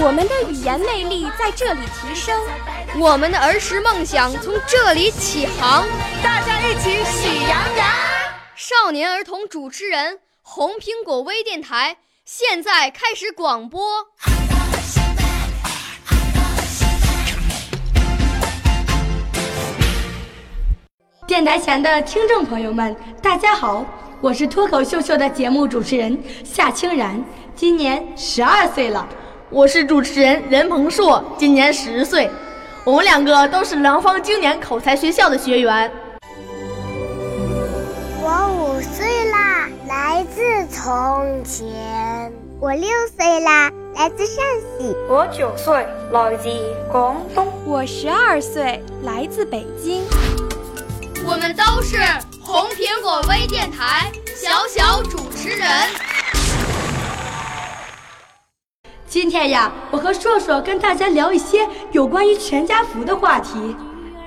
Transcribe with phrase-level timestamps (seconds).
[0.00, 2.40] 我们的语言魅力在这里提升，
[2.98, 5.86] 我们的儿时梦想从这里起航。
[6.22, 7.86] 大家一起喜羊羊。
[8.54, 14.06] 少年儿童主持人，红苹果微电台现在开始广播。
[21.26, 23.84] 电台前的听众朋友们，大家好，
[24.20, 29.08] 我是脱口秀秀的节目主持人夏清然，今年十二岁了。
[29.48, 32.28] 我是主持人任鹏硕，今年十岁。
[32.82, 35.88] 我们两个都是廊坊经典口才学校的学员。
[38.20, 42.32] 我五岁啦，来自从前。
[42.60, 44.44] 我六岁啦，来自陕
[44.80, 44.96] 西。
[45.08, 46.48] 我九岁，来自
[46.90, 47.46] 广东。
[47.64, 50.02] 我十二岁，来自北京。
[51.24, 51.96] 我们都是
[52.50, 55.68] 红苹果微电台小小主持人。
[59.06, 63.76] 今天呀，我和硕硕跟大家聊一些有关于全家福的话题。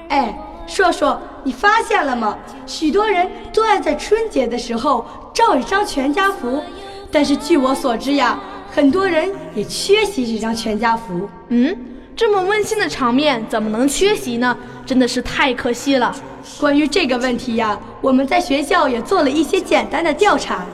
[0.10, 2.38] 哎，硕硕，你发现了吗？
[2.68, 6.64] 许多人都爱在春节的时候照一张全家福，
[7.12, 8.40] 但是据我所知呀，
[8.72, 11.28] 很多人也缺席这张全家福。
[11.48, 11.76] 嗯，
[12.16, 14.56] 这么温馨的场面怎么能缺席呢？
[14.86, 16.16] 真的是太可惜了。
[16.60, 20.66] 关于这个问题呀，我们在学校也做了一些简单的调查。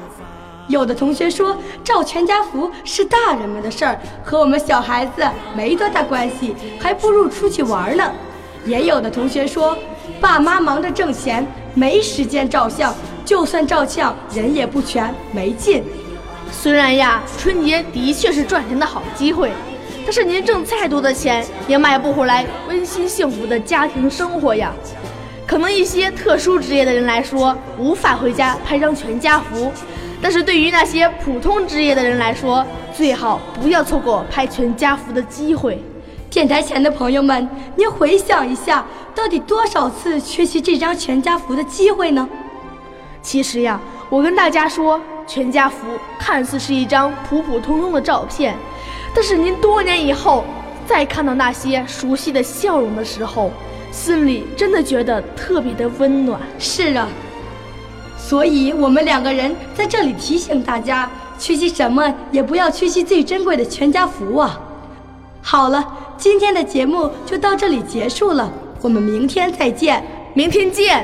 [0.68, 8.12] 有的同学说照全家福是大人们的事儿，和我们小孩子没多大关系，还不如出去玩呢。
[8.66, 9.78] 也有的同学说，
[10.20, 12.94] 爸妈忙着挣钱，没时间照相，
[13.24, 15.82] 就算照相人也不全，没劲。
[16.52, 19.52] 虽然呀，春节的确是赚钱的好机会，
[20.08, 24.72] 但是您挣再多的钱，也买不回来温馨幸福的家庭生活呀。
[25.46, 29.70] 可能一些特殊职业的人来说，无法回家拍张全家福。
[30.22, 35.84] 但是对于那些普通职业的人来说，最好不要错过拍全家福的机会。
[36.30, 37.46] 电台前的朋友们，
[37.76, 42.30] 您回想一下，到底多少次缺席这张全家福的机会呢？
[43.22, 43.78] 其实呀，
[44.10, 45.86] 我跟大家说，全家福
[46.18, 48.56] 看似是一张普普通通的照片，
[49.20, 50.46] 但是您多年以后
[50.86, 53.50] 再看到那些熟悉的笑容的时候，
[53.92, 56.40] 心里真的觉得特别的温暖。
[56.60, 57.08] 是啊。
[58.16, 64.60] 所以，我们两个人在这里提醒大家：缺席什么也不要缺席最珍贵的全家福啊！
[65.42, 65.84] 好了，
[66.16, 68.48] 今天的节目就到这里结束了，
[68.84, 71.04] 我们明天再见，明天见。